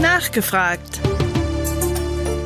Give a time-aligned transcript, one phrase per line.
[0.00, 1.00] Nachgefragt.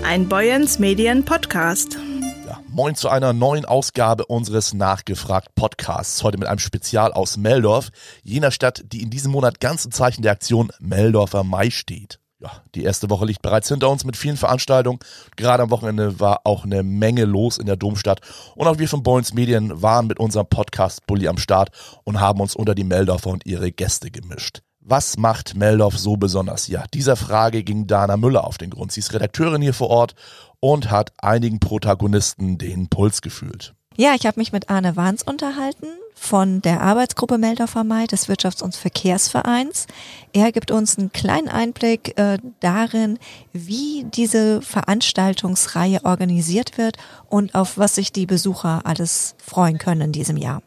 [0.05, 1.99] Ein Boyens Medien Podcast.
[2.47, 6.23] Ja, moin zu einer neuen Ausgabe unseres Nachgefragt Podcasts.
[6.23, 7.91] Heute mit einem Spezial aus Meldorf,
[8.23, 12.19] jener Stadt, die in diesem Monat ganz im Zeichen der Aktion Meldorfer Mai steht.
[12.41, 14.99] Ja, die erste Woche liegt bereits hinter uns mit vielen Veranstaltungen.
[15.37, 18.21] Gerade am Wochenende war auch eine Menge los in der Domstadt.
[18.57, 21.69] Und auch wir von Boyens Medien waren mit unserem Podcast Bully am Start
[22.05, 24.63] und haben uns unter die Meldorfer und ihre Gäste gemischt.
[24.85, 26.67] Was macht Meldorf so besonders?
[26.67, 28.91] Ja, dieser Frage ging Dana Müller auf den Grund.
[28.91, 30.17] Sie ist Redakteurin hier vor Ort
[30.59, 33.75] und hat einigen Protagonisten den Puls gefühlt.
[33.97, 38.63] Ja, ich habe mich mit Arne Wahns unterhalten von der Arbeitsgruppe Meldorfer Mai des Wirtschafts-
[38.63, 39.87] und Verkehrsvereins.
[40.33, 43.19] Er gibt uns einen kleinen Einblick äh, darin,
[43.53, 46.97] wie diese Veranstaltungsreihe organisiert wird
[47.29, 50.63] und auf was sich die Besucher alles freuen können in diesem Jahr.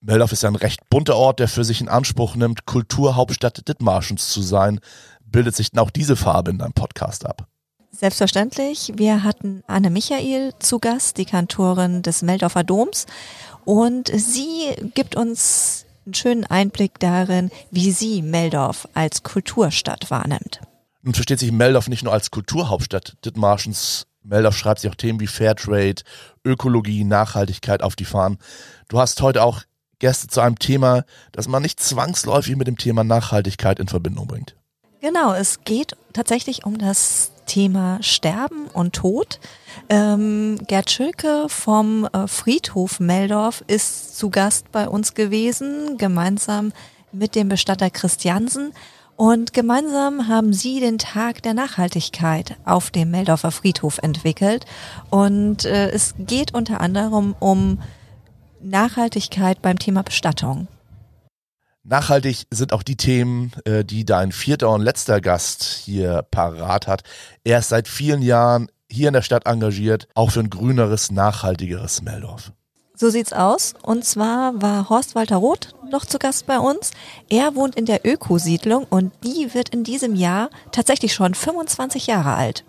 [0.00, 4.42] Meldorf ist ein recht bunter Ort, der für sich in Anspruch nimmt, Kulturhauptstadt Dithmarschens zu
[4.42, 4.78] sein.
[5.24, 7.48] Bildet sich denn auch diese Farbe in deinem Podcast ab?
[7.90, 8.92] Selbstverständlich.
[8.94, 13.06] Wir hatten Anne Michael zu Gast, die Kantorin des Meldorfer Doms.
[13.64, 20.60] Und sie gibt uns einen schönen Einblick darin, wie sie Meldorf als Kulturstadt wahrnimmt.
[21.02, 24.06] Nun versteht sich Meldorf nicht nur als Kulturhauptstadt Dithmarschens.
[24.22, 26.02] Meldorf schreibt sich auch Themen wie Fairtrade,
[26.44, 28.38] Ökologie, Nachhaltigkeit auf die Fahnen.
[28.88, 29.62] Du hast heute auch
[29.98, 34.54] Gäste zu einem Thema, das man nicht zwangsläufig mit dem Thema Nachhaltigkeit in Verbindung bringt.
[35.00, 39.40] Genau, es geht tatsächlich um das Thema Sterben und Tod.
[39.88, 46.72] Ähm, Gerd Schülke vom äh, Friedhof Meldorf ist zu Gast bei uns gewesen, gemeinsam
[47.12, 48.72] mit dem Bestatter Christiansen.
[49.16, 54.64] Und gemeinsam haben sie den Tag der Nachhaltigkeit auf dem Meldorfer Friedhof entwickelt.
[55.10, 57.78] Und äh, es geht unter anderem um
[58.60, 60.68] Nachhaltigkeit beim Thema Bestattung.
[61.84, 67.02] Nachhaltig sind auch die Themen, äh, die dein vierter und letzter Gast hier parat hat.
[67.44, 72.02] Er ist seit vielen Jahren hier in der Stadt engagiert, auch für ein grüneres, nachhaltigeres
[72.02, 72.52] Meldorf.
[72.94, 73.74] So sieht's aus.
[73.82, 76.90] Und zwar war Horst Walter Roth noch zu Gast bei uns.
[77.30, 82.34] Er wohnt in der Ökosiedlung und die wird in diesem Jahr tatsächlich schon 25 Jahre
[82.34, 82.64] alt.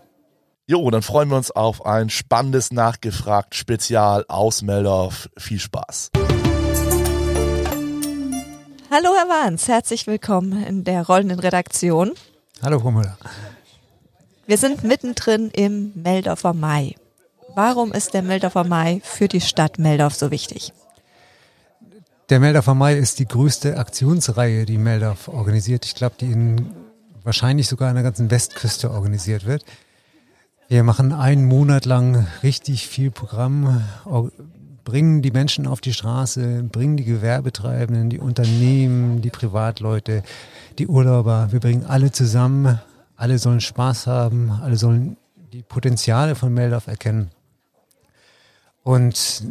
[0.70, 5.28] Jo, dann freuen wir uns auf ein spannendes Nachgefragt-Spezial aus Meldorf.
[5.36, 6.12] Viel Spaß.
[8.92, 12.12] Hallo Herr Wahns, herzlich willkommen in der rollenden Redaktion.
[12.62, 13.18] Hallo Frau Müller.
[14.46, 16.94] Wir sind mittendrin im Meldorfer Mai.
[17.56, 20.72] Warum ist der Meldorfer Mai für die Stadt Meldorf so wichtig?
[22.30, 25.86] Der Meldorfer Mai ist die größte Aktionsreihe, die Meldorf organisiert.
[25.86, 26.76] Ich glaube, die in
[27.24, 29.66] wahrscheinlich sogar an der ganzen Westküste organisiert wird.
[30.72, 33.84] Wir machen einen Monat lang richtig viel Programm,
[34.84, 40.22] bringen die Menschen auf die Straße, bringen die Gewerbetreibenden, die Unternehmen, die Privatleute,
[40.78, 41.48] die Urlauber.
[41.50, 42.80] Wir bringen alle zusammen.
[43.16, 44.52] Alle sollen Spaß haben.
[44.62, 45.18] Alle sollen
[45.52, 47.32] die Potenziale von Meldorf erkennen
[48.84, 49.44] und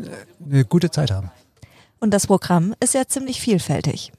[0.49, 1.33] eine gute Zeit haben.
[1.99, 4.13] Und das Programm ist ja ziemlich vielfältig.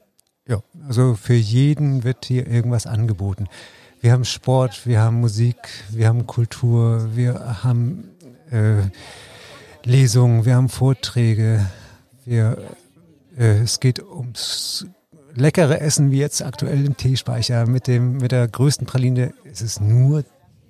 [0.45, 3.47] Ja, also für jeden wird hier irgendwas angeboten.
[4.01, 5.57] Wir haben Sport, wir haben Musik,
[5.89, 8.09] wir haben Kultur, wir haben
[8.49, 8.83] äh,
[9.83, 11.65] Lesungen, wir haben Vorträge,
[12.23, 12.57] wir,
[13.37, 14.87] äh, es geht ums
[15.35, 19.33] leckere Essen, wie jetzt aktuell im Teespeicher mit dem mit der größten Praline.
[19.43, 20.23] Es ist nur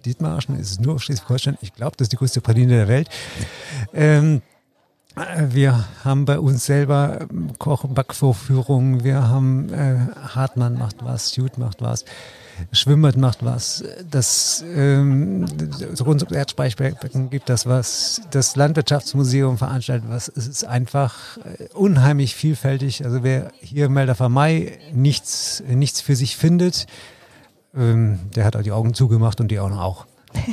[0.05, 1.57] Dietmarschen, es ist nur Schleswig-Holstein.
[1.61, 3.09] Ich glaube, das ist die größte Praline der Welt.
[3.93, 4.41] Ähm,
[5.49, 7.27] wir haben bei uns selber
[7.59, 9.03] Koch- und Backvorführungen.
[9.03, 9.97] Wir haben äh,
[10.33, 12.05] Hartmann macht was, Jut macht was.
[12.71, 15.45] Schwimmbad macht was, das ähm,
[15.99, 20.27] rund ums Erdspeicherbecken gibt das was, das Landwirtschaftsmuseum veranstaltet was.
[20.27, 23.05] Es ist einfach äh, unheimlich vielfältig.
[23.05, 26.87] Also wer hier im Melderfer Mai nichts, nichts für sich findet,
[27.75, 30.05] ähm, der hat auch die Augen zugemacht und die Augen auch.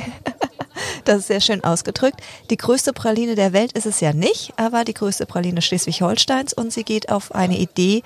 [1.07, 2.19] Das ist sehr schön ausgedrückt.
[2.49, 6.73] Die größte Praline der Welt ist es ja nicht, aber die größte Praline Schleswig-Holsteins und
[6.73, 8.03] sie geht auf eine Idee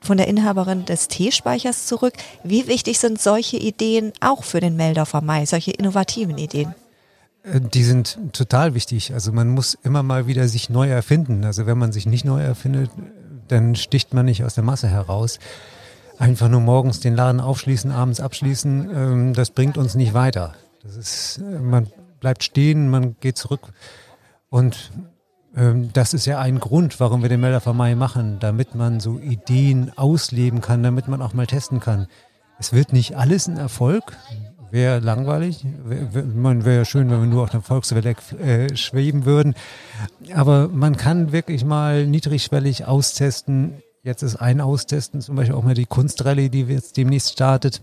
[0.00, 2.14] von der Inhaberin des Teespeichers zurück.
[2.44, 6.74] Wie wichtig sind solche Ideen auch für den Meldorfer Mai, solche innovativen Ideen?
[7.42, 9.12] Äh, die sind total wichtig.
[9.12, 11.44] Also man muss immer mal wieder sich neu erfinden.
[11.44, 12.90] Also wenn man sich nicht neu erfindet,
[13.48, 15.38] dann sticht man nicht aus der Masse heraus.
[16.18, 20.54] Einfach nur morgens den Laden aufschließen, abends abschließen, ähm, das bringt uns nicht weiter.
[20.82, 21.86] Das ist, äh, man
[22.20, 23.60] bleibt stehen, man geht zurück
[24.50, 24.90] und
[25.54, 29.90] das ist ja ein Grund, warum wir den Melder Mai machen, damit man so Ideen
[29.96, 32.06] ausleben kann, damit man auch mal testen kann.
[32.58, 34.16] Es wird nicht alles ein Erfolg,
[34.70, 35.64] wäre langweilig.
[36.34, 39.54] Man wäre ja schön, wenn wir nur auf der Volkswelle äh, schweben würden.
[40.34, 43.82] Aber man kann wirklich mal niedrigschwellig austesten.
[44.02, 47.82] Jetzt ist ein Austesten, zum Beispiel auch mal die Kunstrallye, die jetzt demnächst startet.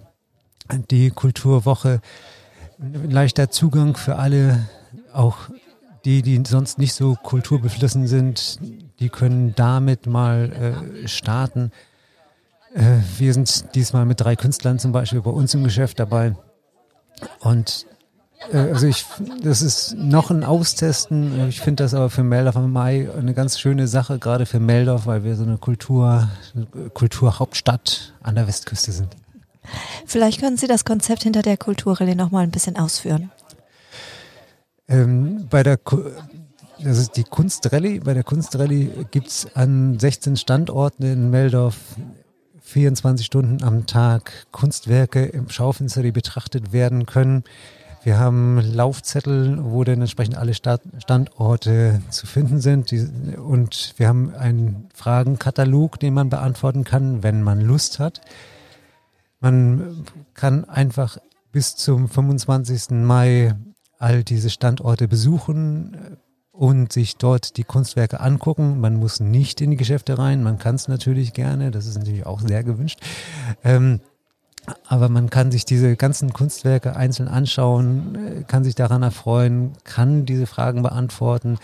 [0.92, 2.02] die Kulturwoche
[3.08, 4.68] leichter Zugang für alle,
[5.14, 5.38] auch
[6.06, 8.60] die, die sonst nicht so kulturbeflissen sind,
[9.00, 11.72] die können damit mal äh, starten.
[12.74, 16.36] Äh, wir sind diesmal mit drei Künstlern zum Beispiel bei uns im Geschäft dabei.
[17.40, 17.88] Und
[18.52, 19.06] äh, also ich,
[19.42, 21.50] das ist noch ein Austesten.
[21.50, 25.08] Ich finde das aber für Meldorf am Mai eine ganz schöne Sache, gerade für Meldorf,
[25.08, 26.30] weil wir so eine Kultur,
[26.94, 29.16] Kulturhauptstadt an der Westküste sind.
[30.06, 33.32] Vielleicht können Sie das Konzept hinter der Kulturrallye noch mal ein bisschen ausführen.
[34.88, 35.80] Ähm, bei der
[36.84, 38.00] das ist die Kunstrallye.
[38.00, 41.78] Bei der Kunstrallye gibt es an 16 Standorten in Meldorf
[42.62, 47.44] 24 Stunden am Tag Kunstwerke im Schaufenster, die betrachtet werden können.
[48.04, 52.94] Wir haben Laufzettel, wo dann entsprechend alle Standorte zu finden sind.
[53.38, 58.22] Und wir haben einen Fragenkatalog, den man beantworten kann, wenn man Lust hat.
[59.40, 61.18] Man kann einfach
[61.52, 62.92] bis zum 25.
[62.92, 63.56] Mai
[64.00, 66.18] all diese Standorte besuchen
[66.52, 68.80] und sich dort die Kunstwerke angucken.
[68.80, 72.26] Man muss nicht in die Geschäfte rein, man kann es natürlich gerne, das ist natürlich
[72.26, 73.00] auch sehr gewünscht.
[73.64, 74.00] Ähm,
[74.88, 80.26] aber man kann sich diese ganzen Kunstwerke einzeln anschauen, äh, kann sich daran erfreuen, kann
[80.26, 81.58] diese Fragen beantworten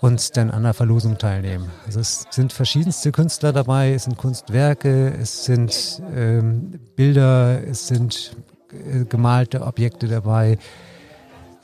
[0.00, 1.70] und dann an der Verlosung teilnehmen.
[1.86, 8.36] Also es sind verschiedenste Künstler dabei, es sind Kunstwerke, es sind ähm, Bilder, es sind
[8.72, 10.58] äh, gemalte Objekte dabei.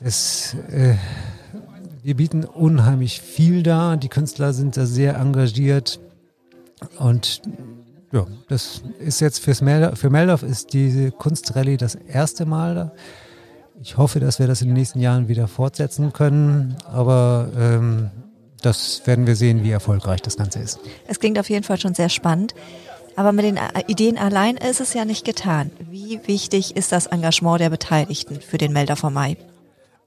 [0.03, 0.95] Es, äh,
[2.03, 3.95] wir bieten unheimlich viel da.
[3.95, 5.99] Die Künstler sind da sehr engagiert
[6.99, 7.41] und
[8.11, 12.75] ja, das ist jetzt fürs Melder, für Meldorf ist diese Kunstrallye das erste Mal.
[12.75, 12.91] Da.
[13.81, 18.11] Ich hoffe, dass wir das in den nächsten Jahren wieder fortsetzen können, aber ähm,
[18.61, 20.79] das werden wir sehen, wie erfolgreich das Ganze ist.
[21.07, 22.53] Es klingt auf jeden Fall schon sehr spannend.
[23.15, 25.69] Aber mit den Ideen allein ist es ja nicht getan.
[25.91, 29.37] Wie wichtig ist das Engagement der Beteiligten für den Melder vom Mai?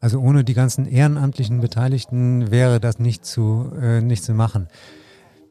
[0.00, 4.68] Also ohne die ganzen ehrenamtlichen Beteiligten wäre das nicht zu, äh, nicht zu machen.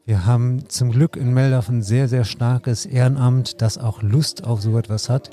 [0.04, 4.62] Wir haben zum Glück in Meldorf ein sehr, sehr starkes Ehrenamt, das auch Lust auf
[4.62, 5.30] so etwas hat,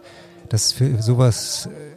[0.49, 1.93] das für sowas äh,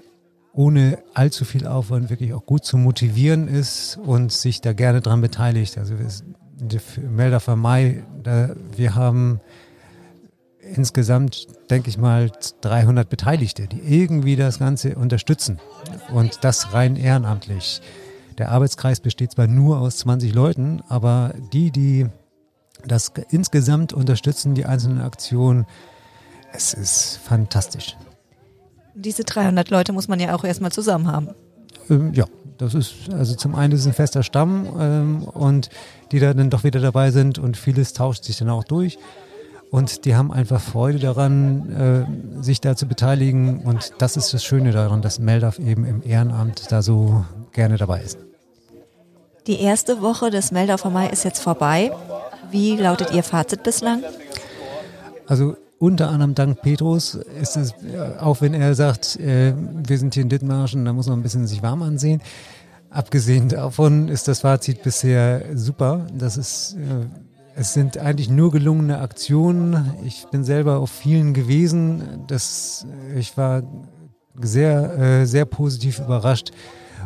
[0.52, 5.20] ohne allzu viel Aufwand wirklich auch gut zu motivieren ist und sich da gerne dran
[5.20, 5.76] beteiligt.
[5.78, 5.94] Also
[7.10, 9.40] Meldorfer Mai, da, wir haben
[10.74, 12.30] insgesamt, denke ich mal,
[12.60, 15.58] 300 Beteiligte, die irgendwie das Ganze unterstützen
[16.12, 17.80] und das rein ehrenamtlich.
[18.38, 22.06] Der Arbeitskreis besteht zwar nur aus 20 Leuten, aber die, die
[22.86, 25.66] das insgesamt unterstützen, die einzelnen Aktionen,
[26.52, 27.96] es ist fantastisch.
[28.94, 31.28] Diese 300 Leute muss man ja auch erstmal zusammen haben.
[31.90, 32.26] Ähm, ja,
[32.58, 35.68] das ist, also zum einen ist es ein fester Stamm ähm, und
[36.12, 38.98] die da dann doch wieder dabei sind und vieles tauscht sich dann auch durch.
[39.70, 41.70] Und die haben einfach Freude daran,
[42.40, 43.60] äh, sich da zu beteiligen.
[43.60, 48.02] Und das ist das Schöne daran, dass Meldorf eben im Ehrenamt da so gerne dabei
[48.02, 48.18] ist.
[49.46, 51.92] Die erste Woche des Meldorfer Mai ist jetzt vorbei.
[52.50, 54.02] Wie lautet Ihr Fazit bislang?
[55.26, 60.14] Also unter anderem dank Petrus ist es, äh, auch wenn er sagt, äh, wir sind
[60.14, 62.22] hier in Dithmarschen, da muss man ein bisschen sich warm ansehen.
[62.90, 66.06] Abgesehen davon ist das Fazit bisher super.
[66.16, 67.06] Das ist, äh,
[67.58, 69.94] es sind eigentlich nur gelungene Aktionen.
[70.04, 72.24] Ich bin selber auf vielen gewesen.
[72.26, 72.86] Das,
[73.16, 73.62] ich war
[74.38, 76.50] sehr, äh, sehr positiv überrascht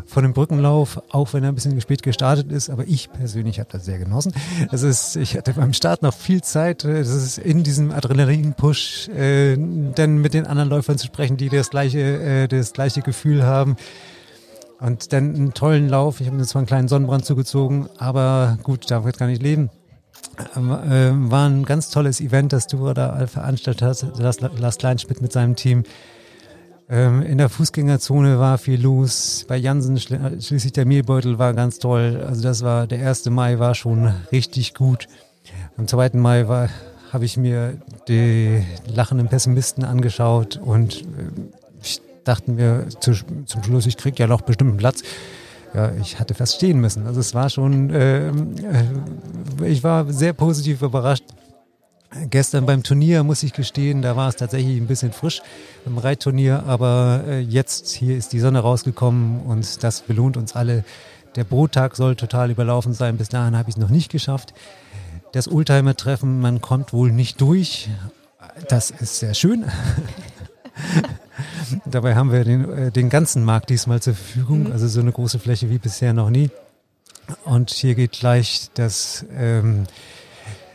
[0.07, 2.69] von dem Brückenlauf, auch wenn er ein bisschen spät gestartet ist.
[2.69, 4.33] Aber ich persönlich habe das sehr genossen.
[4.73, 6.83] Das ist, ich hatte beim Start noch viel Zeit.
[6.83, 11.71] Das ist in diesem Adrenalin-Push, äh, dann mit den anderen Läufern zu sprechen, die das
[11.71, 13.77] gleiche, äh, das gleiche Gefühl haben.
[14.81, 16.21] Und dann einen tollen Lauf.
[16.21, 19.71] Ich habe mir zwar einen kleinen Sonnenbrand zugezogen, aber gut, da wird gar nicht leben.
[20.55, 24.07] Äh, war ein ganz tolles Event, das du da veranstaltet hast.
[24.59, 25.85] Lars, Kleinschmidt mit seinem Team.
[26.89, 29.45] Ähm, in der Fußgängerzone war viel los.
[29.47, 32.25] Bei Jansen schließlich der Mehlbeutel war ganz toll.
[32.27, 35.07] Also das war, der erste Mai war schon richtig gut.
[35.77, 36.69] Am zweiten Mai war,
[37.13, 37.79] habe ich mir
[38.09, 41.05] die lachenden Pessimisten angeschaut und äh,
[41.83, 43.13] ich dachte mir zu,
[43.47, 45.03] zum Schluss, ich krieg ja noch bestimmt einen Platz.
[45.75, 47.07] Ja, ich hatte fast stehen müssen.
[47.07, 48.33] Also es war schon, äh,
[49.65, 51.25] ich war sehr positiv überrascht.
[52.29, 55.43] Gestern beim Turnier muss ich gestehen, da war es tatsächlich ein bisschen frisch
[55.87, 60.85] im Reitturnier, aber äh, jetzt hier ist die Sonne rausgekommen und das belohnt uns alle.
[61.37, 63.17] Der Brottag soll total überlaufen sein.
[63.17, 64.53] Bis dahin habe ich es noch nicht geschafft.
[65.31, 67.89] Das Oldtimer-Treffen, man kommt wohl nicht durch.
[68.69, 69.65] Das ist sehr schön.
[71.85, 75.39] Dabei haben wir den, äh, den ganzen Markt diesmal zur Verfügung, also so eine große
[75.39, 76.51] Fläche wie bisher noch nie.
[77.45, 79.87] Und hier geht gleich das ähm,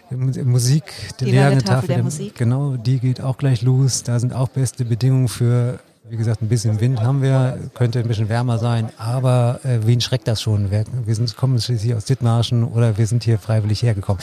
[0.10, 0.86] Musik,
[1.20, 2.36] die lange Tafel, Tafel der, der, Musik.
[2.36, 4.04] Genau, die geht auch gleich los.
[4.04, 8.08] Da sind auch beste Bedingungen für Wie gesagt, ein bisschen Wind haben wir, könnte ein
[8.08, 10.70] bisschen wärmer sein, aber äh, wen schreckt das schon?
[10.70, 14.22] Wir, wir sind, kommen schließlich aus Dithmarschen oder wir sind hier freiwillig hergekommen.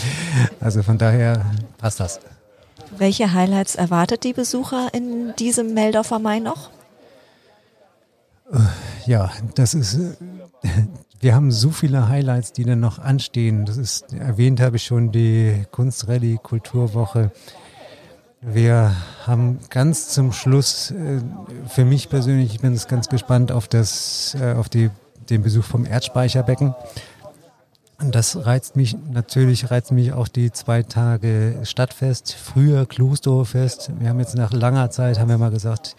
[0.60, 1.44] Also von daher
[1.78, 2.20] passt das.
[2.98, 6.70] Welche Highlights erwartet die Besucher in diesem Meldorfer Mai noch?
[9.06, 10.68] Ja, das ist, äh,
[11.20, 13.64] wir haben so viele Highlights, die dann noch anstehen.
[13.64, 17.30] Das ist, erwähnt habe ich schon die Kunstrallye Kulturwoche.
[18.40, 18.94] Wir
[19.24, 21.20] haben ganz zum Schluss, äh,
[21.68, 24.90] für mich persönlich, ich bin ganz gespannt auf das, äh, auf die,
[25.30, 26.74] den Besuch vom Erdspeicherbecken.
[28.10, 33.92] Das reizt mich, natürlich reizt mich auch die zwei Tage Stadtfest, früher Klosterfest.
[33.98, 35.94] Wir haben jetzt nach langer Zeit, haben wir mal gesagt,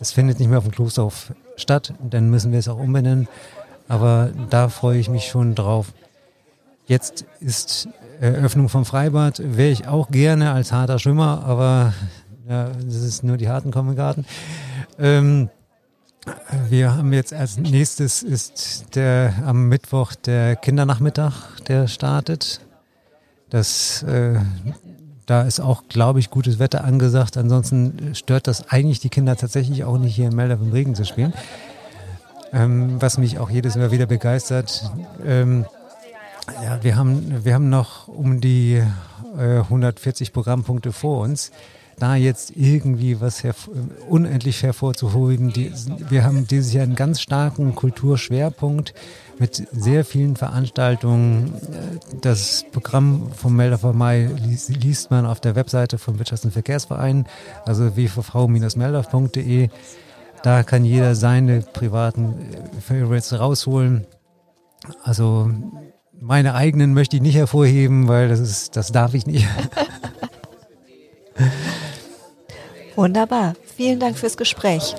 [0.00, 3.28] es findet nicht mehr auf dem Klosterhof statt, dann müssen wir es auch umbenennen.
[3.88, 5.92] Aber da freue ich mich schon drauf.
[6.86, 7.88] Jetzt ist
[8.20, 11.92] Eröffnung vom Freibad wäre ich auch gerne als harter Schwimmer, aber
[12.48, 14.24] ja, das ist nur die harten kommen Garten.
[14.98, 15.50] Ähm,
[16.68, 22.60] wir haben jetzt als nächstes ist der am Mittwoch der Kindernachmittag, der startet.
[23.50, 24.38] Das äh,
[25.26, 27.36] da ist auch, glaube ich, gutes Wetter angesagt.
[27.36, 31.04] Ansonsten stört das eigentlich die Kinder tatsächlich auch nicht hier in Melder im Regen zu
[31.04, 31.32] spielen.
[32.52, 34.90] Ähm, was mich auch jedes Mal wieder begeistert.
[35.24, 35.64] Ähm,
[36.62, 38.82] ja, wir haben, wir haben noch um die
[39.38, 41.52] äh, 140 Programmpunkte vor uns.
[42.02, 43.70] Da jetzt irgendwie was herv
[44.08, 45.52] unendlich hervorzuholen.
[45.52, 45.72] Die,
[46.08, 48.92] wir haben dieses Jahr einen ganz starken Kulturschwerpunkt
[49.38, 51.54] mit sehr vielen Veranstaltungen.
[52.20, 54.28] Das Programm vom Melder vom Mai
[54.68, 57.28] liest, man auf der Webseite vom Wirtschafts- und Verkehrsverein,
[57.66, 59.68] also wvv-meldorf.de.
[60.42, 62.34] Da kann jeder seine privaten
[62.84, 64.08] Favorites rausholen.
[65.04, 65.52] Also
[66.20, 69.46] meine eigenen möchte ich nicht hervorheben, weil das ist, das darf ich nicht.
[72.96, 73.54] Wunderbar.
[73.76, 74.94] Vielen Dank fürs Gespräch.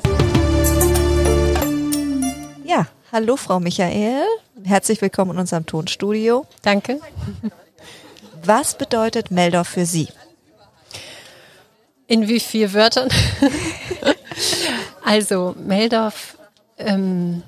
[2.64, 4.26] Ja, hallo Frau Michael.
[4.64, 6.46] Herzlich willkommen in unserem Tonstudio.
[6.62, 7.00] Danke.
[8.44, 10.10] Was bedeutet Meldorf für Sie?
[12.08, 13.10] In wie vielen Wörtern?
[15.06, 16.38] also, Meldorf
[16.78, 17.44] ähm,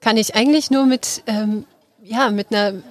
[0.00, 1.66] kann ich eigentlich nur mit ähm,
[2.04, 2.82] ja, mit einer,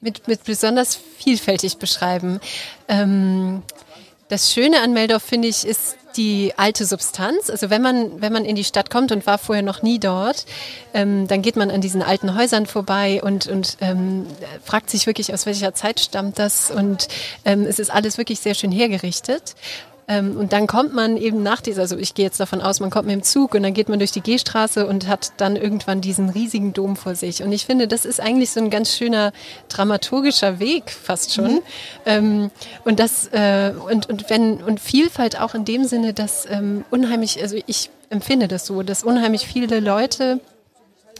[0.00, 2.40] mit, mit besonders vielfältig beschreiben.
[2.88, 3.62] Ähm,
[4.32, 7.50] das Schöne an Meldorf, finde ich, ist die alte Substanz.
[7.50, 10.46] Also wenn man, wenn man in die Stadt kommt und war vorher noch nie dort,
[10.94, 14.26] ähm, dann geht man an diesen alten Häusern vorbei und, und ähm,
[14.64, 16.70] fragt sich wirklich, aus welcher Zeit stammt das.
[16.70, 17.08] Und
[17.44, 19.54] ähm, es ist alles wirklich sehr schön hergerichtet.
[20.08, 22.90] Ähm, und dann kommt man eben nach dieser, also ich gehe jetzt davon aus, man
[22.90, 26.00] kommt mit dem Zug und dann geht man durch die Gehstraße und hat dann irgendwann
[26.00, 27.42] diesen riesigen Dom vor sich.
[27.42, 29.32] Und ich finde, das ist eigentlich so ein ganz schöner
[29.68, 31.54] dramaturgischer Weg, fast schon.
[31.54, 31.60] Mhm.
[32.06, 32.50] Ähm,
[32.84, 37.40] und das, äh, und, und wenn, und Vielfalt auch in dem Sinne, dass ähm, unheimlich,
[37.40, 40.40] also ich empfinde das so, dass unheimlich viele Leute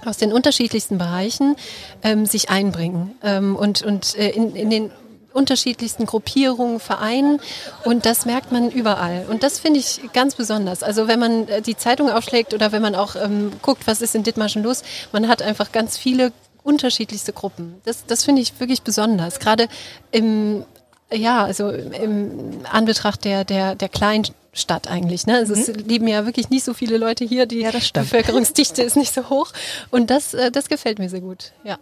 [0.04, 1.56] aus den unterschiedlichsten Bereichen
[2.02, 4.90] ähm, sich einbringen ähm, und, und äh, in, in den
[5.32, 7.40] unterschiedlichsten Gruppierungen, Vereinen
[7.84, 9.26] und das merkt man überall.
[9.28, 10.82] Und das finde ich ganz besonders.
[10.82, 14.14] Also wenn man äh, die Zeitung aufschlägt oder wenn man auch ähm, guckt, was ist
[14.14, 17.80] in Dithmarschen los, man hat einfach ganz viele unterschiedlichste Gruppen.
[17.84, 19.40] Das, das finde ich wirklich besonders.
[19.40, 19.68] Gerade
[20.10, 20.64] im,
[21.12, 25.26] ja, also im Anbetracht der, der, der kleinen Stadt eigentlich.
[25.26, 25.36] Ne?
[25.36, 25.60] Also mhm.
[25.60, 29.28] es leben ja wirklich nicht so viele Leute hier, die ja, Bevölkerungsdichte ist nicht so
[29.28, 29.52] hoch.
[29.90, 31.78] Und das, äh, das gefällt mir sehr gut, ja.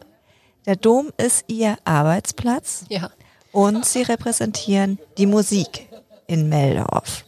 [0.66, 2.84] Der Dom ist Ihr Arbeitsplatz.
[2.90, 3.10] Ja
[3.52, 5.88] und sie repräsentieren die Musik
[6.26, 7.24] in Meldorf.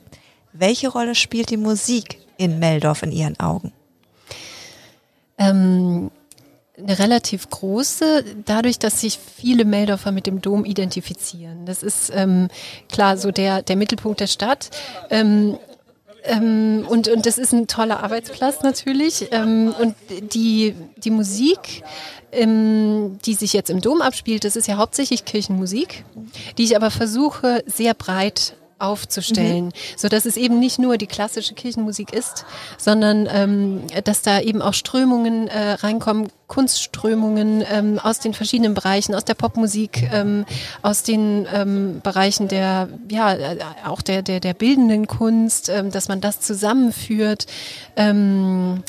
[0.53, 3.73] Welche Rolle spielt die Musik in Meldorf in Ihren Augen?
[5.39, 6.11] Ähm,
[6.79, 11.67] eine relativ große, dadurch, dass sich viele Meldorfer mit dem Dom identifizieren.
[11.67, 12.49] Das ist ähm,
[12.89, 14.71] klar so der, der Mittelpunkt der Stadt.
[15.11, 15.59] Ähm,
[16.25, 19.29] ähm, und, und das ist ein toller Arbeitsplatz natürlich.
[19.33, 19.95] Ähm, und
[20.35, 21.83] die, die Musik,
[22.31, 26.05] ähm, die sich jetzt im Dom abspielt, das ist ja hauptsächlich Kirchenmusik,
[26.59, 29.73] die ich aber versuche sehr breit aufzustellen, mhm.
[29.97, 32.45] so dass es eben nicht nur die klassische Kirchenmusik ist,
[32.79, 39.15] sondern ähm, dass da eben auch Strömungen äh, reinkommen, Kunstströmungen ähm, aus den verschiedenen Bereichen,
[39.15, 40.45] aus der Popmusik, ähm,
[40.83, 46.09] aus den ähm, Bereichen der ja äh, auch der der der bildenden Kunst, ähm, dass
[46.09, 47.47] man das zusammenführt.
[47.97, 48.83] Ähm,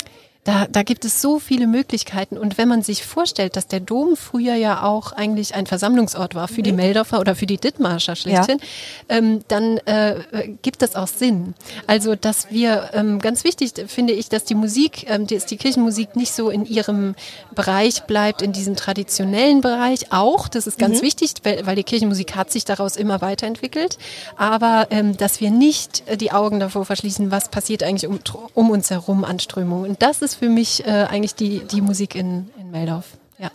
[0.44, 2.36] da, da gibt es so viele Möglichkeiten.
[2.36, 6.48] Und wenn man sich vorstellt, dass der Dom früher ja auch eigentlich ein Versammlungsort war
[6.48, 9.16] für die Meldorfer oder für die Dithmarscher schlechthin, ja.
[9.16, 10.16] ähm, dann äh,
[10.60, 11.54] gibt das auch Sinn.
[11.86, 16.14] Also, dass wir, ähm, ganz wichtig finde ich, dass die Musik, ähm, die, die Kirchenmusik
[16.14, 17.14] nicht so in ihrem
[17.54, 20.48] Bereich bleibt, in diesem traditionellen Bereich auch.
[20.48, 21.06] Das ist ganz mhm.
[21.06, 23.96] wichtig, weil, weil die Kirchenmusik hat sich daraus immer weiterentwickelt.
[24.36, 28.20] Aber ähm, dass wir nicht äh, die Augen davor verschließen, was passiert eigentlich um,
[28.52, 29.88] um uns herum an Strömungen.
[29.88, 33.06] Und das ist ist für mich äh, eigentlich die, die Musik in, in Meldorf.
[33.38, 33.50] Ja.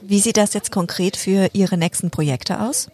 [0.00, 2.88] Wie sieht das jetzt konkret für Ihre nächsten Projekte aus?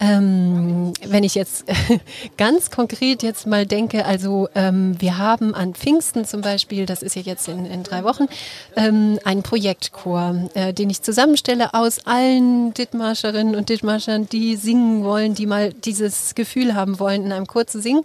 [0.00, 1.64] Ähm, wenn ich jetzt
[2.36, 7.14] ganz konkret jetzt mal denke, also ähm, wir haben an Pfingsten zum Beispiel, das ist
[7.14, 8.26] ja jetzt in, in drei Wochen,
[8.74, 15.34] ähm, einen Projektchor, äh, den ich zusammenstelle aus allen Dithmarscherinnen und Dithmarschern, die singen wollen,
[15.34, 18.02] die mal dieses Gefühl haben wollen, in einem Chor zu singen.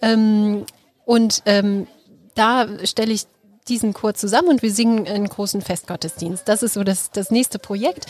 [0.00, 0.64] Ähm,
[1.04, 1.86] und ähm,
[2.34, 3.26] da stelle ich
[3.68, 6.46] diesen Chor zusammen und wir singen einen großen Festgottesdienst.
[6.46, 8.06] Das ist so das, das nächste Projekt,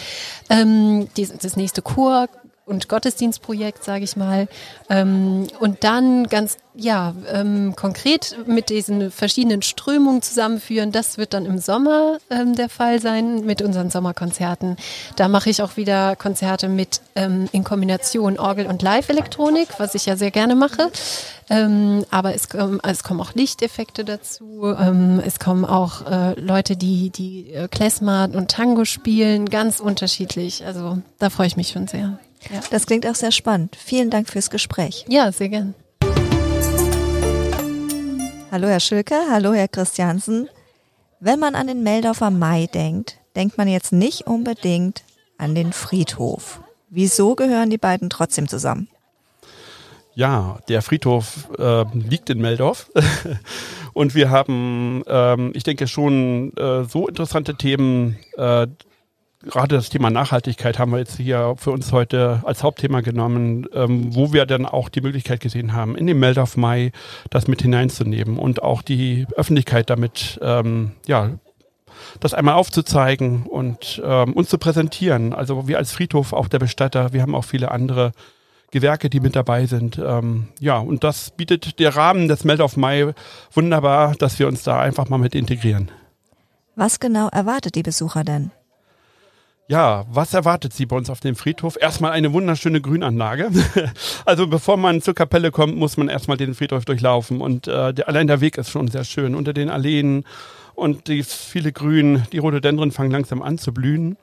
[0.50, 2.28] ähm, das nächste Chor,
[2.66, 4.48] und Gottesdienstprojekt, sage ich mal.
[4.88, 10.90] Ähm, und dann ganz ja ähm, konkret mit diesen verschiedenen Strömungen zusammenführen.
[10.92, 14.76] Das wird dann im Sommer ähm, der Fall sein mit unseren Sommerkonzerten.
[15.16, 20.06] Da mache ich auch wieder Konzerte mit ähm, in Kombination Orgel und Live-Elektronik, was ich
[20.06, 20.90] ja sehr gerne mache.
[21.50, 22.48] Ähm, aber es,
[22.82, 24.74] es kommen auch Lichteffekte dazu.
[24.78, 30.64] Ähm, es kommen auch äh, Leute, die die äh, Klezmer und Tango spielen, ganz unterschiedlich.
[30.64, 32.18] Also da freue ich mich schon sehr.
[32.52, 32.60] Ja.
[32.70, 33.76] Das klingt auch sehr spannend.
[33.76, 35.04] Vielen Dank fürs Gespräch.
[35.08, 35.74] Ja, sehr gern.
[38.50, 40.48] Hallo Herr Schülke, hallo Herr Christiansen.
[41.18, 45.02] Wenn man an den Meldorfer Mai denkt, denkt man jetzt nicht unbedingt
[45.38, 46.60] an den Friedhof.
[46.88, 48.88] Wieso gehören die beiden trotzdem zusammen?
[50.14, 52.90] Ja, der Friedhof äh, liegt in Meldorf
[53.92, 58.68] und wir haben, ähm, ich denke schon, äh, so interessante Themen, äh,
[59.44, 64.14] gerade das Thema Nachhaltigkeit haben wir jetzt hier für uns heute als Hauptthema genommen, ähm,
[64.14, 66.92] wo wir dann auch die Möglichkeit gesehen haben, in dem Meld of Mai
[67.30, 71.30] das mit hineinzunehmen und auch die Öffentlichkeit damit, ähm, ja,
[72.20, 75.32] das einmal aufzuzeigen und ähm, uns zu präsentieren.
[75.32, 78.12] Also wir als Friedhof, auch der Bestatter, wir haben auch viele andere
[78.70, 79.98] Gewerke, die mit dabei sind.
[80.04, 83.14] Ähm, ja, und das bietet der Rahmen des Meld of Mai
[83.52, 85.90] wunderbar, dass wir uns da einfach mal mit integrieren.
[86.74, 88.50] Was genau erwartet die Besucher denn?
[89.66, 91.78] Ja, was erwartet Sie bei uns auf dem Friedhof?
[91.80, 93.50] Erstmal eine wunderschöne Grünanlage.
[94.26, 97.40] also bevor man zur Kapelle kommt, muss man erstmal den Friedhof durchlaufen.
[97.40, 99.34] Und äh, der, allein der Weg ist schon sehr schön.
[99.34, 100.24] Unter den Alleen
[100.74, 104.18] und die viele Grün, die Rhododendren fangen langsam an zu blühen.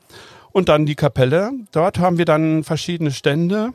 [0.51, 1.51] Und dann die Kapelle.
[1.71, 3.71] Dort haben wir dann verschiedene Stände.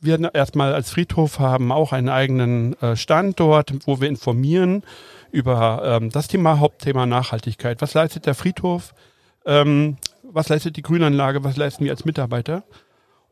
[0.00, 4.84] Wir erstmal als Friedhof haben auch einen eigenen äh, Stand dort, wo wir informieren
[5.32, 7.80] über ähm, das Thema Hauptthema Nachhaltigkeit.
[7.80, 8.94] Was leistet der Friedhof?
[9.46, 9.96] Ähm,
[10.32, 12.64] was leistet die Grünanlage, was leisten wir als Mitarbeiter.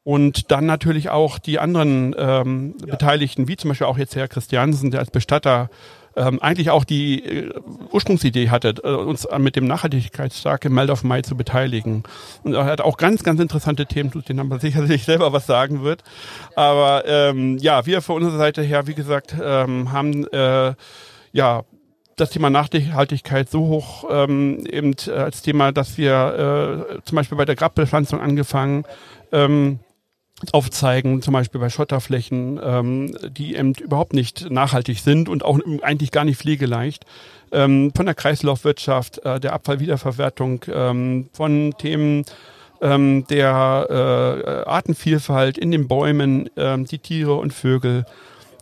[0.02, 2.92] Und dann natürlich auch die anderen ähm, ja.
[2.92, 5.68] Beteiligten, wie zum Beispiel auch jetzt Herr Christiansen, der als Bestatter
[6.16, 7.52] ähm, eigentlich auch die äh,
[7.92, 12.02] Ursprungsidee hatte, äh, uns mit dem Nachhaltigkeitstag im Meld auf Mai zu beteiligen.
[12.42, 15.82] Und er hat auch ganz, ganz interessante Themen, zu denen man sicherlich selber was sagen
[15.82, 16.02] wird.
[16.56, 20.74] Aber ähm, ja, wir von unserer Seite her, wie gesagt, ähm, haben äh,
[21.32, 21.62] ja
[22.20, 27.38] das Thema Nachhaltigkeit so hoch ähm, eben äh, als Thema, dass wir äh, zum Beispiel
[27.38, 28.84] bei der Grabbepflanzung angefangen
[29.32, 29.80] ähm,
[30.52, 36.10] aufzeigen, zum Beispiel bei Schotterflächen, ähm, die eben überhaupt nicht nachhaltig sind und auch eigentlich
[36.10, 37.04] gar nicht pflegeleicht.
[37.52, 42.24] Ähm, von der Kreislaufwirtschaft, äh, der Abfallwiederverwertung, ähm, von Themen
[42.80, 48.04] ähm, der äh, Artenvielfalt in den Bäumen, ähm, die Tiere und Vögel.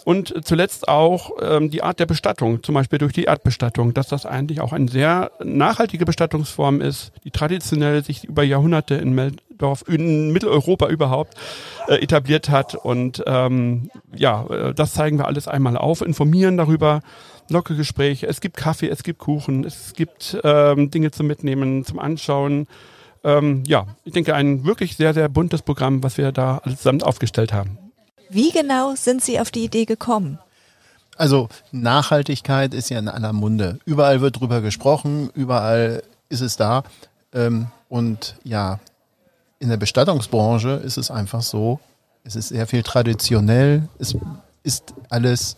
[0.08, 4.24] Und zuletzt auch ähm, die Art der Bestattung, zum Beispiel durch die Erdbestattung, dass das
[4.24, 10.32] eigentlich auch eine sehr nachhaltige Bestattungsform ist, die traditionell sich über Jahrhunderte in Meldorf, in
[10.32, 11.34] Mitteleuropa überhaupt
[11.88, 12.74] äh, etabliert hat.
[12.74, 17.02] Und ähm, ja, äh, das zeigen wir alles einmal auf, informieren darüber,
[17.50, 18.28] lockere Gespräche.
[18.28, 22.66] Es gibt Kaffee, es gibt Kuchen, es gibt ähm, Dinge zum Mitnehmen, zum Anschauen.
[23.24, 27.52] Ähm, ja, ich denke, ein wirklich sehr, sehr buntes Programm, was wir da allesamt aufgestellt
[27.52, 27.87] haben.
[28.30, 30.38] Wie genau sind Sie auf die Idee gekommen?
[31.16, 33.78] Also Nachhaltigkeit ist ja in aller Munde.
[33.84, 36.84] Überall wird drüber gesprochen, überall ist es da.
[37.32, 38.78] Ähm, und ja,
[39.58, 41.80] in der Bestattungsbranche ist es einfach so,
[42.22, 44.16] es ist sehr viel traditionell, es
[44.62, 45.56] ist alles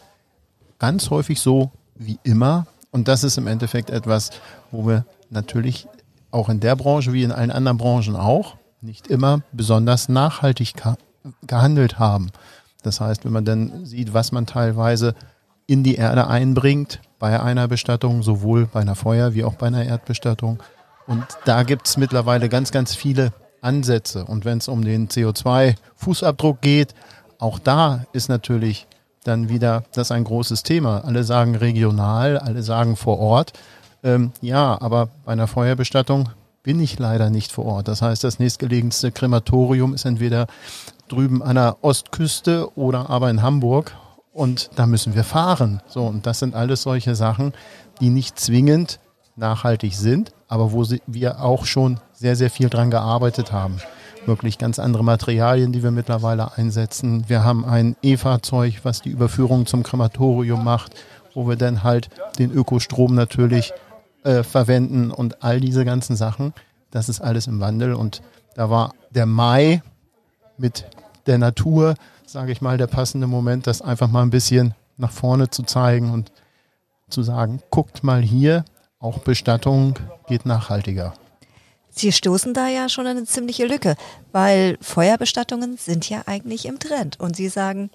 [0.78, 2.66] ganz häufig so wie immer.
[2.90, 4.30] Und das ist im Endeffekt etwas,
[4.70, 5.86] wo wir natürlich
[6.30, 10.74] auch in der Branche wie in allen anderen Branchen auch nicht immer besonders nachhaltig
[11.46, 12.30] gehandelt haben.
[12.82, 15.14] Das heißt, wenn man dann sieht, was man teilweise
[15.66, 19.84] in die Erde einbringt, bei einer Bestattung, sowohl bei einer Feuer- wie auch bei einer
[19.84, 20.60] Erdbestattung.
[21.06, 24.24] Und da gibt es mittlerweile ganz, ganz viele Ansätze.
[24.24, 26.94] Und wenn es um den CO2-Fußabdruck geht,
[27.38, 28.86] auch da ist natürlich
[29.24, 31.04] dann wieder das ein großes Thema.
[31.04, 33.52] Alle sagen regional, alle sagen vor Ort.
[34.02, 36.30] Ähm, ja, aber bei einer Feuerbestattung
[36.62, 37.88] bin ich leider nicht vor Ort.
[37.88, 40.46] Das heißt, das nächstgelegenste Krematorium ist entweder
[41.12, 43.94] drüben an der Ostküste oder aber in Hamburg.
[44.32, 45.82] Und da müssen wir fahren.
[45.86, 47.52] So, und das sind alles solche Sachen,
[48.00, 49.00] die nicht zwingend
[49.36, 53.78] nachhaltig sind, aber wo wir auch schon sehr, sehr viel dran gearbeitet haben.
[54.26, 57.24] Wirklich ganz andere Materialien, die wir mittlerweile einsetzen.
[57.28, 60.94] Wir haben ein E-Fahrzeug, was die Überführung zum Krematorium macht,
[61.34, 63.72] wo wir dann halt den Ökostrom natürlich
[64.24, 66.52] äh, verwenden und all diese ganzen Sachen.
[66.90, 68.20] Das ist alles im Wandel und
[68.54, 69.82] da war der Mai
[70.60, 70.86] mit
[71.26, 71.94] der Natur,
[72.26, 76.10] sage ich mal, der passende Moment, das einfach mal ein bisschen nach vorne zu zeigen
[76.10, 76.32] und
[77.08, 78.64] zu sagen, guckt mal hier,
[78.98, 79.94] auch Bestattung
[80.28, 81.14] geht nachhaltiger.
[81.90, 83.96] Sie stoßen da ja schon eine ziemliche Lücke,
[84.30, 87.18] weil Feuerbestattungen sind ja eigentlich im Trend.
[87.18, 87.90] Und Sie sagen,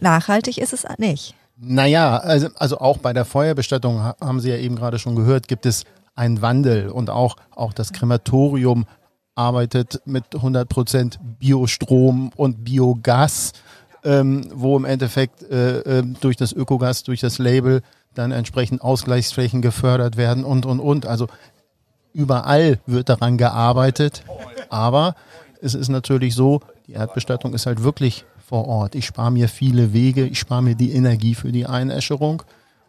[0.00, 1.34] nachhaltig ist es nicht.
[1.56, 5.66] Naja, also, also auch bei der Feuerbestattung haben Sie ja eben gerade schon gehört, gibt
[5.66, 5.84] es
[6.16, 8.86] einen Wandel und auch, auch das Krematorium
[9.34, 13.52] arbeitet mit 100% Biostrom und Biogas,
[14.04, 17.82] ähm, wo im Endeffekt äh, äh, durch das Ökogas, durch das Label
[18.14, 21.06] dann entsprechend Ausgleichsflächen gefördert werden und, und, und.
[21.06, 21.26] Also
[22.12, 24.22] überall wird daran gearbeitet,
[24.68, 25.16] aber
[25.60, 28.94] es ist natürlich so, die Erdbestattung ist halt wirklich vor Ort.
[28.94, 32.42] Ich spare mir viele Wege, ich spare mir die Energie für die Einäscherung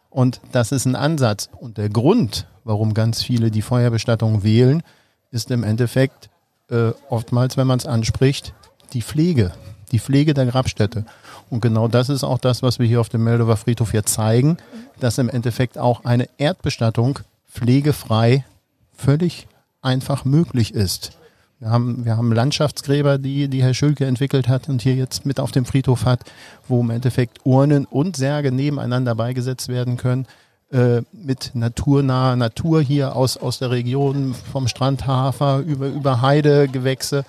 [0.10, 1.50] und das ist ein Ansatz.
[1.60, 4.84] Und der Grund, warum ganz viele die Feuerbestattung wählen,
[5.32, 6.30] ist im Endeffekt
[6.70, 8.54] äh, oftmals, wenn man es anspricht,
[8.94, 9.52] die Pflege,
[9.92, 11.06] die Pflege der Grabstätte.
[11.50, 14.58] Und genau das ist auch das, was wir hier auf dem Meldover Friedhof jetzt zeigen,
[15.00, 18.46] dass im Endeffekt auch eine Erdbestattung pflegefrei
[18.94, 19.48] völlig
[19.82, 21.12] einfach möglich ist.
[21.60, 25.40] Wir haben, wir haben Landschaftsgräber, die, die Herr Schülke entwickelt hat und hier jetzt mit
[25.40, 26.22] auf dem Friedhof hat,
[26.68, 30.28] wo im Endeffekt Urnen und Särge nebeneinander beigesetzt werden können,
[30.72, 37.26] äh, mit naturnaher Natur hier aus, aus der Region, vom Strandhafer über, über Heidegewächse.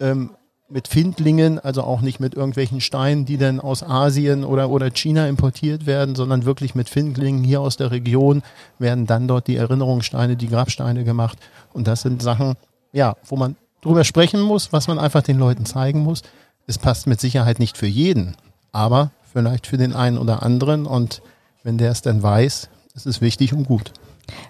[0.00, 0.30] Ähm,
[0.68, 5.28] mit Findlingen, also auch nicht mit irgendwelchen Steinen, die dann aus Asien oder, oder China
[5.28, 8.42] importiert werden, sondern wirklich mit Findlingen hier aus der Region
[8.78, 11.38] werden dann dort die Erinnerungssteine, die Grabsteine gemacht.
[11.72, 12.54] Und das sind Sachen,
[12.92, 16.22] ja, wo man drüber sprechen muss, was man einfach den Leuten zeigen muss.
[16.66, 18.34] Es passt mit Sicherheit nicht für jeden,
[18.72, 20.86] aber vielleicht für den einen oder anderen.
[20.86, 21.20] Und
[21.62, 23.92] wenn der es dann weiß, ist es wichtig und gut.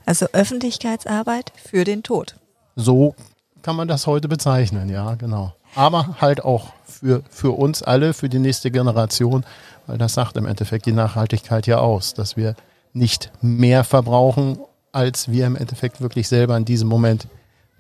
[0.07, 2.37] Also Öffentlichkeitsarbeit für den Tod.
[2.77, 3.15] So
[3.63, 8.29] kann man das heute bezeichnen, ja, genau aber halt auch für, für uns alle, für
[8.29, 9.45] die nächste Generation,
[9.87, 12.55] weil das sagt im Endeffekt die Nachhaltigkeit ja aus, dass wir
[12.93, 14.59] nicht mehr verbrauchen,
[14.93, 17.27] als wir im Endeffekt wirklich selber in diesem Moment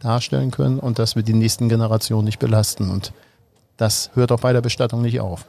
[0.00, 2.90] darstellen können und dass wir die nächsten Generationen nicht belasten.
[2.90, 3.12] Und
[3.77, 5.46] das hört auch bei der Bestattung nicht auf.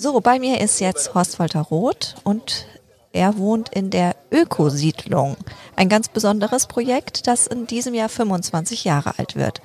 [0.00, 2.68] So, bei mir ist jetzt Horst Walter Roth und
[3.12, 5.36] er wohnt in der Ökosiedlung.
[5.74, 9.60] Ein ganz besonderes Projekt, das in diesem Jahr 25 Jahre alt wird.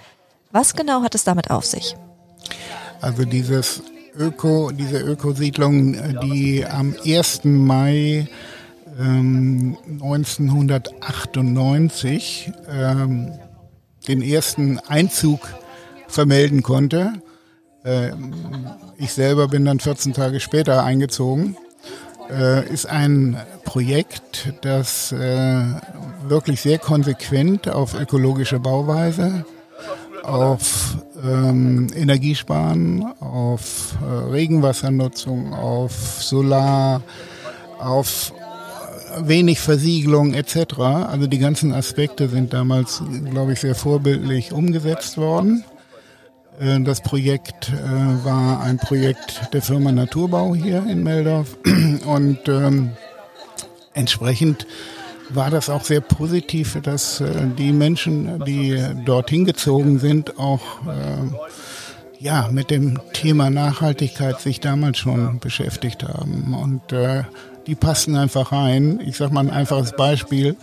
[0.52, 1.96] Was genau hat es damit auf sich?
[3.00, 3.84] Also dieses
[4.18, 7.42] Öko, diese Ökosiedlung, die am 1.
[7.44, 8.28] Mai
[9.00, 13.34] ähm, 1998 ähm,
[14.08, 15.42] den ersten Einzug
[16.08, 17.22] vermelden konnte.
[17.86, 18.34] Ähm,
[18.98, 21.58] ich selber bin dann 14 Tage später eingezogen
[22.30, 25.64] äh, ist ein Projekt, das äh,
[26.28, 29.46] wirklich sehr konsequent auf ökologische Bauweise,
[30.24, 37.02] auf ähm, Energiesparen, auf äh, Regenwassernutzung, auf Solar,
[37.80, 38.34] auf
[39.20, 40.80] wenig Versiegelung etc.
[40.80, 45.64] Also die ganzen Aspekte sind damals, glaube ich, sehr vorbildlich umgesetzt worden.
[46.60, 51.58] Äh, das Projekt äh, war ein Projekt der Firma Naturbau hier in Meldorf
[52.06, 52.92] und ähm,
[53.94, 54.68] entsprechend
[55.30, 60.62] war das auch sehr positiv, dass äh, die Menschen, die dorthin gezogen sind, auch
[62.24, 67.24] ja mit dem Thema Nachhaltigkeit sich damals schon beschäftigt haben und äh,
[67.68, 69.02] die passen einfach rein.
[69.06, 70.56] Ich sage mal ein einfaches Beispiel.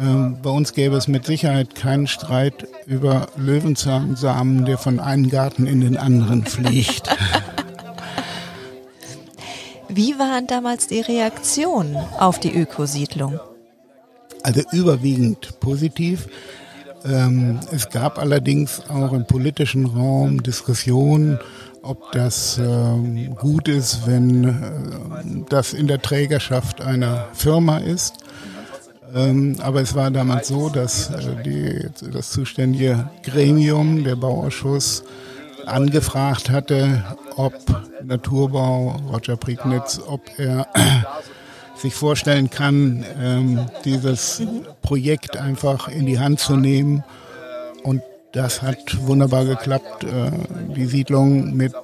[0.00, 5.66] Ähm, bei uns gäbe es mit Sicherheit keinen Streit über Löwenzahnsamen, der von einem Garten
[5.66, 7.08] in den anderen fliegt.
[9.88, 13.38] Wie waren damals die Reaktionen auf die Ökosiedlung?
[14.42, 16.28] Also überwiegend positiv.
[17.04, 21.38] Ähm, es gab allerdings auch im politischen Raum Diskussionen,
[21.82, 28.14] ob das ähm, gut ist, wenn äh, das in der Trägerschaft einer Firma ist.
[29.14, 35.04] Ähm, aber es war damals so, dass äh, die, das zuständige Gremium, der Bauausschuss,
[35.66, 37.04] angefragt hatte,
[37.36, 37.54] ob
[38.02, 40.66] Naturbau, Roger Prignitz, ob er
[41.76, 44.42] sich vorstellen kann, ähm, dieses
[44.82, 47.04] Projekt einfach in die Hand zu nehmen.
[47.82, 50.04] Und das hat wunderbar geklappt.
[50.04, 50.30] Äh,
[50.74, 51.74] die Siedlung mit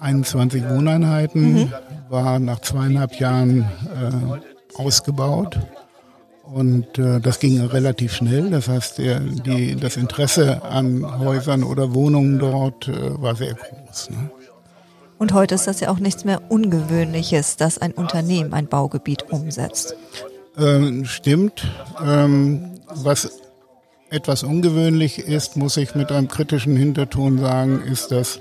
[0.00, 1.72] 21 Wohneinheiten mhm.
[2.08, 5.58] war nach zweieinhalb Jahren äh, ausgebaut.
[6.42, 8.50] Und äh, das ging relativ schnell.
[8.50, 14.10] Das heißt, der, die, das Interesse an Häusern oder Wohnungen dort äh, war sehr groß.
[14.10, 14.30] Ne?
[15.18, 19.96] Und heute ist das ja auch nichts mehr Ungewöhnliches, dass ein Unternehmen ein Baugebiet umsetzt.
[20.58, 21.66] Ähm, stimmt.
[22.04, 23.40] Ähm, was
[24.10, 28.38] etwas ungewöhnlich ist, muss ich mit einem kritischen Hinterton sagen, ist, dass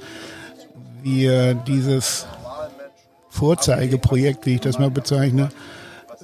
[1.02, 2.28] wir dieses
[3.30, 5.50] Vorzeigeprojekt, wie ich das mal bezeichne,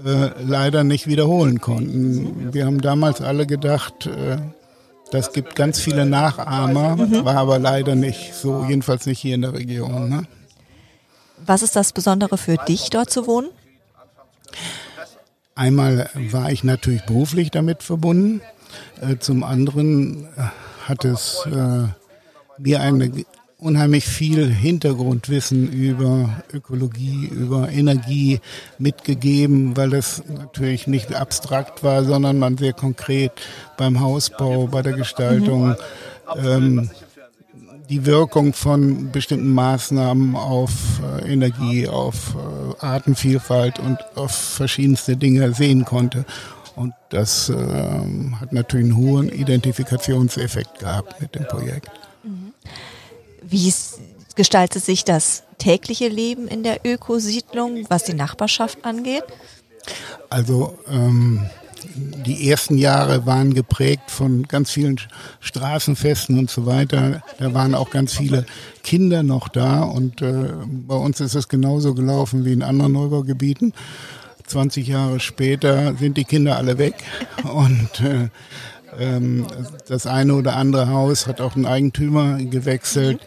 [0.06, 2.54] äh, leider nicht wiederholen konnten.
[2.54, 4.38] Wir haben damals alle gedacht, äh,
[5.12, 7.26] das gibt ganz viele Nachahmer, mhm.
[7.26, 10.10] war aber leider nicht so, jedenfalls nicht hier in der Region.
[10.10, 10.24] Ne?
[11.46, 13.50] Was ist das Besondere für dich, dort zu wohnen?
[15.56, 18.42] Einmal war ich natürlich beruflich damit verbunden.
[19.02, 20.44] Äh, zum anderen äh,
[20.88, 21.88] hat es äh,
[22.58, 23.12] mir eine
[23.60, 28.40] unheimlich viel Hintergrundwissen über Ökologie, über Energie
[28.78, 33.34] mitgegeben, weil es natürlich nicht abstrakt war, sondern man sehr konkret
[33.78, 35.76] beim Hausbau, bei der Gestaltung mhm.
[36.38, 36.90] ähm,
[37.90, 45.54] die Wirkung von bestimmten Maßnahmen auf äh, Energie, auf äh, Artenvielfalt und auf verschiedenste Dinge
[45.54, 46.24] sehen konnte.
[46.76, 47.56] Und das äh,
[48.40, 51.90] hat natürlich einen hohen Identifikationseffekt gehabt mit dem Projekt.
[53.50, 53.74] Wie
[54.36, 59.24] gestaltet sich das tägliche Leben in der Ökosiedlung, was die Nachbarschaft angeht?
[60.30, 61.50] Also ähm,
[61.96, 65.00] die ersten Jahre waren geprägt von ganz vielen
[65.40, 67.24] Straßenfesten und so weiter.
[67.38, 68.46] Da waren auch ganz viele
[68.84, 70.54] Kinder noch da und äh,
[70.88, 73.74] bei uns ist es genauso gelaufen wie in anderen Neubaugebieten.
[74.48, 76.96] 20 Jahre später sind die Kinder alle weg
[77.44, 78.30] und äh,
[79.88, 83.20] das eine oder andere Haus hat auch einen Eigentümer gewechselt.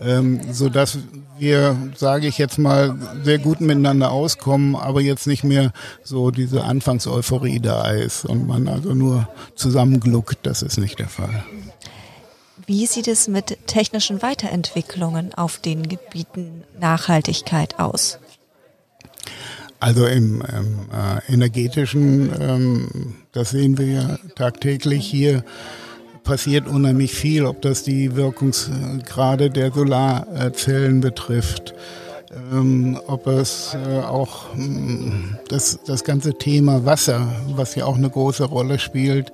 [0.00, 0.98] Ähm, so dass
[1.38, 6.64] wir, sage ich jetzt mal, sehr gut miteinander auskommen, aber jetzt nicht mehr so diese
[6.64, 10.38] Anfangseuphorie da ist und man also nur zusammengluckt.
[10.44, 11.44] Das ist nicht der Fall.
[12.66, 18.18] Wie sieht es mit technischen Weiterentwicklungen auf den Gebieten Nachhaltigkeit aus?
[19.82, 25.04] Also im, im äh, energetischen, ähm, das sehen wir ja tagtäglich.
[25.04, 25.42] Hier,
[26.22, 31.74] passiert unheimlich viel, ob das die Wirkungsgrade der Solarzellen betrifft,
[32.52, 37.96] ähm, ob es äh, auch mh, mm, das, das ganze Thema Wasser, was ja auch
[37.96, 39.32] eine große Rolle spielt,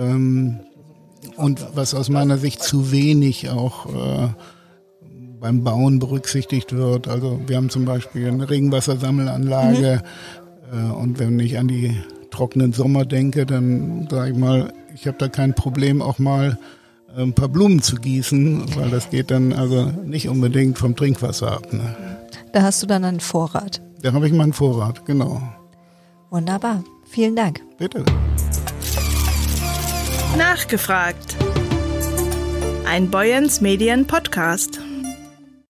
[0.00, 0.58] ähm,
[1.36, 4.28] und was aus meiner Sicht zu wenig auch äh,
[5.40, 7.08] beim Bauen berücksichtigt wird.
[7.08, 10.02] Also wir haben zum Beispiel eine Regenwassersammelanlage
[10.72, 10.78] mhm.
[10.78, 11.96] äh, und wenn ich an die
[12.30, 16.58] trockenen Sommer denke, dann sage ich mal, ich habe da kein Problem, auch mal
[17.16, 21.52] äh, ein paar Blumen zu gießen, weil das geht dann also nicht unbedingt vom Trinkwasser
[21.52, 21.72] ab.
[21.72, 21.96] Ne?
[22.52, 23.80] Da hast du dann einen Vorrat.
[24.02, 25.42] Da habe ich mal einen Vorrat, genau.
[26.30, 26.84] Wunderbar.
[27.08, 27.60] Vielen Dank.
[27.78, 28.04] Bitte.
[30.38, 31.36] Nachgefragt.
[32.86, 34.80] Ein Boyens Medien Podcast.